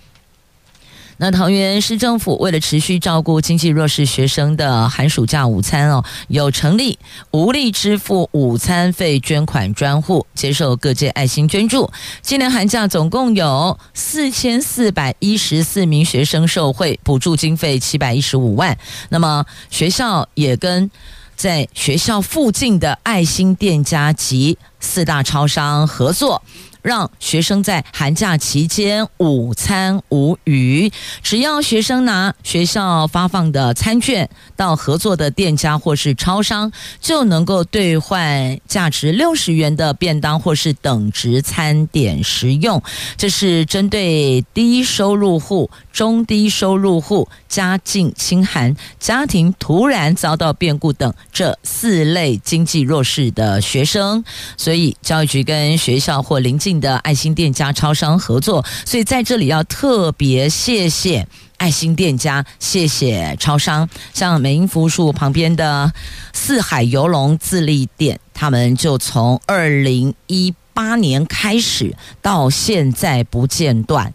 [1.19, 6.99] 那桃园市政府为了持续照顾经济弱势学生的寒暑假午餐哦，有成立
[7.31, 11.89] 无力支付午餐费捐款专户，接受各界爱心捐助。
[12.21, 18.77] 今年寒假总共有四千四百一十四名学生受惠，补助经费七百一十五万。
[19.11, 20.91] 那么学校也跟。
[21.37, 26.43] 在学校附近的爱心店家及四大超商合作。
[26.83, 36.71] 让学生在寒假期间午餐无虞，只要学生拿学校发放的餐券到合作的店家或是超商，
[37.01, 42.81] 就能够兑换价值六十元的便当或是等值餐点食用。
[43.17, 54.23] 这是针对低收入户、中低收入户、家境清寒、家庭突然遭到变故等这四类经济弱势的学生，
[54.57, 56.77] 所以教育局跟学校或邻近。
[56.77, 61.27] 的爱心店家超商合作，所以在这里要特别谢谢
[61.57, 63.89] 爱心店家，谢谢超商。
[64.13, 65.91] 像美英服务处旁边的
[66.35, 74.13] 四海游龙自立店，他们就从二零一八年开始到现在不间断，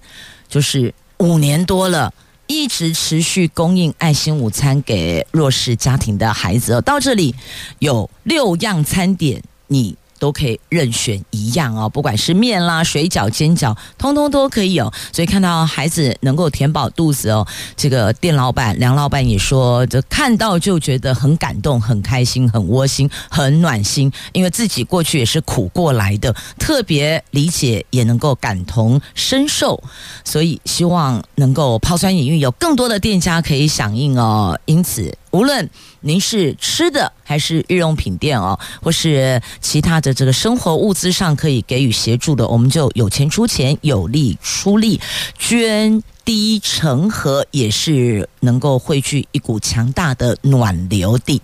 [0.48, 2.12] 就是五年多了，
[2.48, 6.82] 一直持续供应爱心午餐给弱势家庭的孩子。
[6.82, 7.36] 到这里
[7.78, 9.96] 有六样餐点，你。
[10.22, 14.94] 都可以任选一样哦，不管是面啦、水饺、煎饺，通通都可以有。
[15.12, 29.84] 所以看到孩子能够填饱肚子哦，这个店老板梁老板也说，这看到就觉得很感动、很开心、很窝心、很暖心，因为自己过去也是苦过来的，特别理解，也能够感同身受。
[30.24, 34.60] 所以希望能够抛砖引玉，有更多的店家可以响应哦。
[34.66, 35.12] 因此。
[35.32, 35.70] 无论
[36.02, 45.00] 您是吃的还是日用品店哦，或是其他的这个生活物资上可以给予协助的，我们就有钱出钱，有力出力，
[45.40, 51.42] 涓滴成河，也是能够汇聚一股强大的暖流的。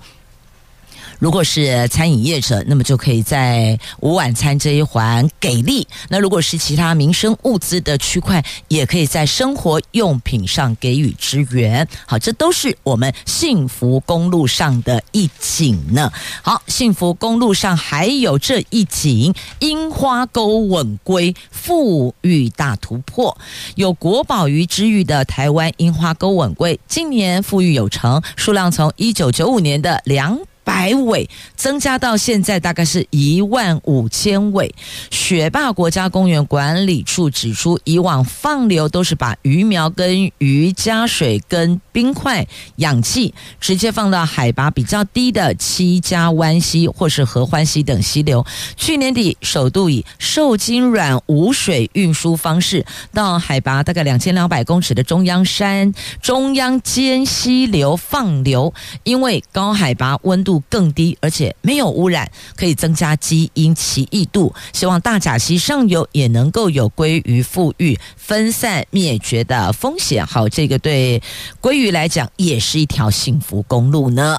[1.20, 11.88] 如果是餐饮业者，那么就可以在午晚餐这一环给力；那如果是其他民生物资的区块，也可以在生活用品上给予支援。
[12.06, 16.12] 好，这都是我们幸福公路上的一景呢。
[16.44, 23.36] 好，幸福公路上还有这一景：樱花沟吻鲑，复育大突破。
[23.76, 30.40] 有国宝鱼之誉的台湾樱花沟吻鲑，今年富裕有成，数量从一九九五年的两。
[30.68, 34.76] 百尾增加到现在大概是一万五千尾。
[35.10, 42.46] 雪霸国家公园管理处指出，以往放流都是把鱼苗跟鱼加水跟冰块、
[42.76, 48.46] 氧气，直接放到海拔比较低的七家湾溪或是合欢溪等溪流。
[48.76, 60.57] 去年底首度以受精卵无水运输方式到海拔大概两千两百公尺的中央山中央尖溪流放流，因为高海拔温度。
[60.70, 64.54] 更低，而且没有污染，可以增加基因奇异度。
[64.74, 70.26] 希望大甲溪上游也能够有鲑鱼富裕、分散灭绝的风险。
[70.26, 71.22] 好，这个对
[71.62, 74.38] 鲑鱼来讲也是一条幸福公路呢。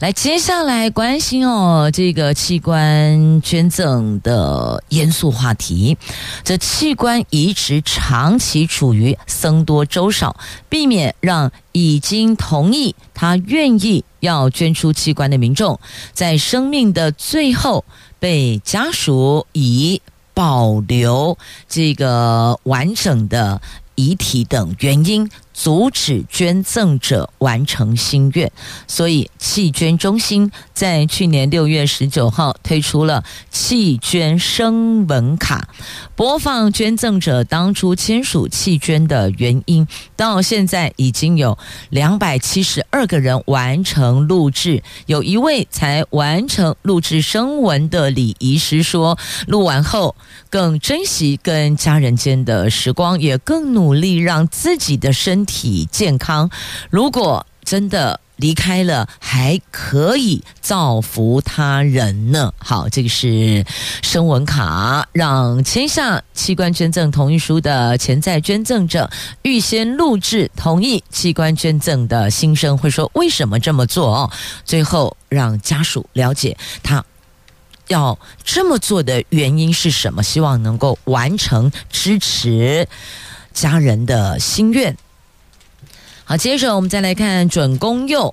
[0.00, 5.96] 来，接下来关心哦，这个器官捐赠的严肃话题。
[6.44, 10.36] 这器官移植长期处于僧多粥少，
[10.68, 14.04] 避免让已经同意他愿意。
[14.20, 15.78] 要捐出器官的民众，
[16.12, 17.84] 在生命的最后
[18.18, 20.00] 被家属以
[20.32, 21.36] 保留
[21.68, 23.60] 这个完整的
[23.96, 25.28] 遗体等原因，
[25.62, 28.50] 阻止捐赠者完成心愿，
[28.88, 35.68] 所以弃捐中心在去年六月十九号推出了弃捐声闻卡，
[36.16, 39.86] 播放捐赠者当初签署弃捐的原因。
[40.16, 41.58] 到现在已经有
[41.90, 50.16] 两百七十二个人完成录制，有一位才完成录制声闻的礼仪师说，录完后
[50.48, 55.49] 更珍惜跟家人间的时光，也更努力让自己的身体。
[55.50, 56.48] 体健康，
[56.90, 62.52] 如果真的离开了，还可以造福他人呢。
[62.58, 63.64] 好，这个是
[64.02, 69.10] 声纹卡，让签下器官捐赠同意书的潜在捐赠者
[69.42, 74.30] 预先录制同意器官捐赠的心声，会说为什么这么做哦。
[74.64, 77.04] 最后让家属了解他
[77.88, 82.88] 要这么做的原因是什么，希望能够完成支持
[83.52, 84.96] 家人的心愿。
[86.30, 88.32] 好，接着我们再来看准公幼，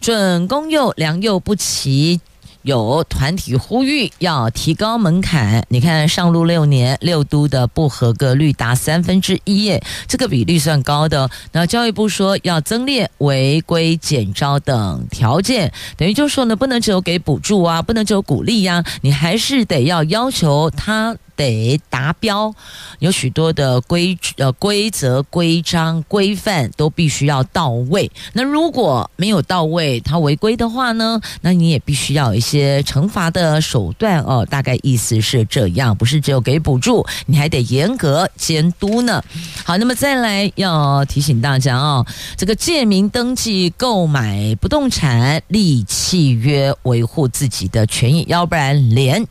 [0.00, 2.18] 准公幼良莠不齐，
[2.62, 5.62] 有团体呼吁要提高门槛。
[5.68, 11.28] 你看上路六年，六都的不合格率达三分之一耶，这个比率算高的。
[11.52, 21.14] 那教育部说要增列违规减招等条件，等于就是说呢，不能只有给补助啊，不能只有鼓励呀、你还是得要要求他。
[21.36, 22.54] 得达标，
[22.98, 28.10] 有许多的规呃规则、规章、规范都必须要到位。
[28.32, 34.46] 那如果没有到位，他违规的话呢，那你也必须要一些惩罚的手段哦。
[34.48, 39.22] 大概意思是这样，不是只有给补助，你还得严格监督呢。
[39.64, 42.06] 好，那么再来要提醒大家哦，
[42.36, 49.26] 这个借名登记购买不动产，立契约维护自己的权益，要不然连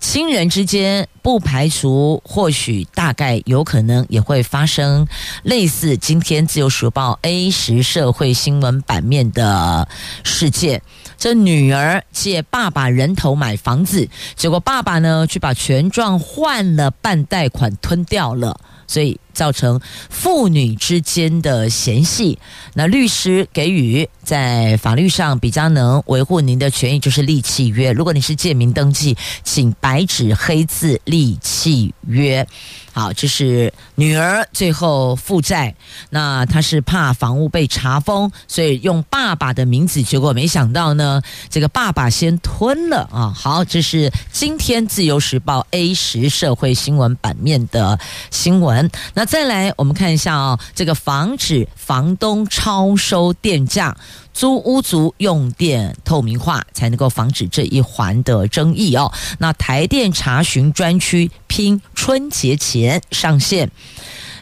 [0.00, 1.08] 亲人之间。
[1.22, 5.06] 不排除，或许大概有可能也会发生
[5.44, 9.88] 类似今天《自由时报》A 十社会新闻版面的
[10.24, 10.82] 事件。
[11.16, 19.18] 这女儿借爸爸人头买房子，结果爸爸呢，却把权状换了，办贷款吞掉了，所以。
[19.42, 22.38] 造成父女之间的嫌隙，
[22.74, 27.90] 那律师给予在法律上比较能维护您的权益，就是立契约。
[27.90, 32.46] 如果你是借名登记，请白纸黑字立契约。
[32.94, 35.74] 好，这是女儿最后负债，
[36.10, 43.32] 那她是怕房屋被查封，所以用爸爸的名字，结果没想到呢，这个爸爸先吞了啊。
[43.34, 47.98] 好，这是今天自由时报 A 十社会新闻版面的
[48.30, 48.90] 新闻。
[49.14, 53.96] 那再来，我们看一下啊、这个防止房东超收电价。
[54.34, 59.10] 租屋族用电透明化，才能够防止这一环的争议哦。
[59.38, 63.70] 那台电查询专区拼春节前上线，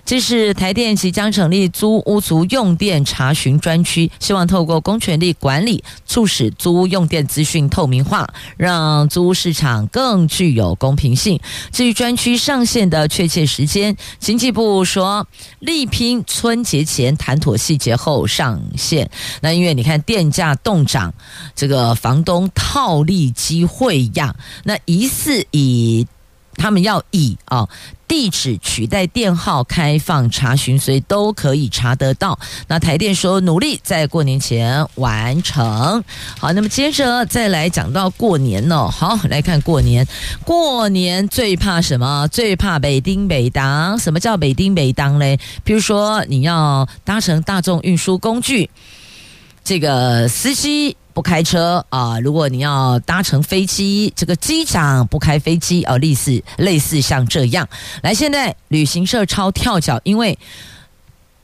[0.05, 11.39] 这是台电即将成立租屋族用电查询专区，希望透过公权力管理，促使租屋用电资讯透明化，让租屋市场更具有公平性。
[11.73, 15.27] 至于专区上线的确切时间，经济部说
[15.61, 19.11] 力拼春节前谈妥细节后上线。
[19.41, 21.15] 那因为你看电价动涨，
[21.55, 24.35] 这个房东套利机会呀，
[24.65, 26.07] 那疑似以。
[26.61, 27.67] 他们要以啊
[28.07, 32.39] 地址取代电号开放查询，所以都可以查得到。
[32.69, 36.05] 那台电说努力在过年前完成。
[36.39, 38.89] 好，那么接着再来讲到过年哦。
[38.89, 40.07] 好，来看过年。
[40.45, 42.29] 过年最怕什么？
[42.29, 43.99] 最怕北丁北当。
[43.99, 45.39] 什么叫北丁北当嘞？
[45.65, 48.69] 比如说你要搭乘大众运输工具，
[49.65, 50.97] 这个司机。
[51.21, 52.19] 不开车啊！
[52.21, 57.69] 如果你要搭乘飞机，这个机长不开飞机啊，类似类似像这样。
[58.03, 60.39] 来，现在旅行社超跳脚，因为。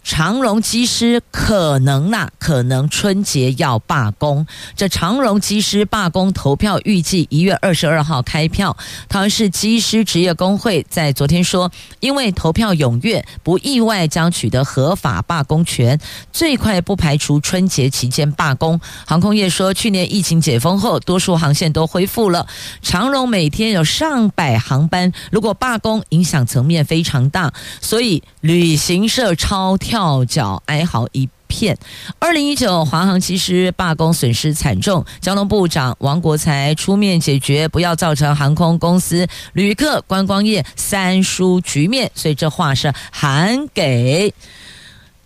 [0.07, 4.47] 长荣机师可能啦，可能春节要罢工。
[4.77, 8.77] 这长荣机师罢工投票预计一月二十二号开票。
[9.09, 15.99] 台湾市机师职业工会在昨天说，因为投票踊跃，不意外将取得合法罢工权，
[16.33, 18.81] 最快不排除春节期间罢工。
[19.05, 22.47] 航空业说，去年疫情解封后，多数航线都恢复了。
[22.81, 29.96] 长荣每天有上百航班，如果罢工，影响层面非常大，所以旅行社超跳。
[29.97, 31.75] 跳脚哀嚎一片。
[32.19, 42.11] 二零一九华航机师罢工损失惨重，交通部长王国材出面解决，不要造成航空公司、旅客、观光业三输局面。
[42.15, 44.35] 所以这话是喊给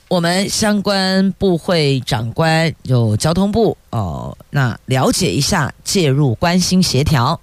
[0.06, 7.40] 我们相关部会长官，有交通部哦，那了解一下，介入关心协调。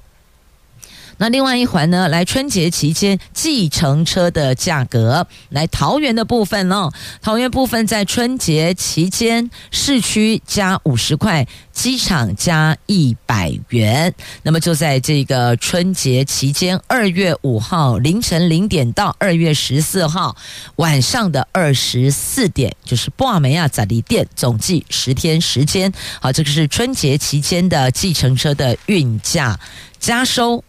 [1.18, 2.08] 那另外一环呢？
[2.10, 6.92] 来春节期间计程车的价格，来桃园的部分哦。
[7.22, 14.14] 桃园部分在春节期间，市区加五十块，机场加一百元。
[14.44, 20.36] 那么就在这个春节期间，二月五号凌晨零点到二月十四号
[20.76, 25.92] 晚上的二十四点，就是布梅亚扎里店，总计十天时间。
[26.22, 29.60] 好，这个是春节期间的计程车的运价
[30.00, 30.64] 加收。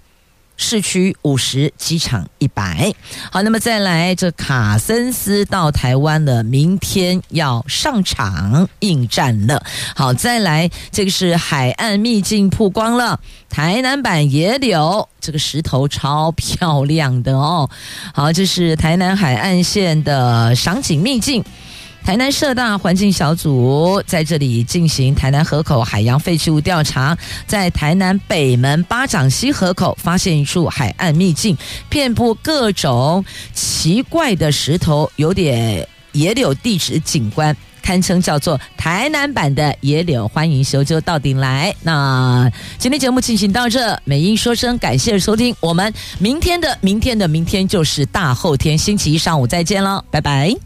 [0.59, 2.93] 市区五十，机场一百。
[3.31, 9.63] 好，那么再来，这卡森斯到台湾了，明天要上场应战了。
[9.95, 17.71] 好，再来，这个是海岸秘境曝光了，台南版野柳，这个石头超漂亮的哦。
[18.13, 21.45] 好，这是台南海岸线的赏景秘境。
[22.09, 27.15] 台南社大环境小组在这里进行台南河口海洋废弃物调查，
[27.47, 31.55] 在台南北门八掌溪河口发现一处海岸秘境，
[31.91, 40.27] 遍布各种奇怪的石头，有点野柳地质景观，堪称叫做台南版的野柳。
[40.29, 41.77] 欢迎修就到顶来。
[41.83, 50.59] 那今天节目进行到这，美英说声感谢收听，我们明天的明天的明天就是大后天星期一上午再见了，拜拜。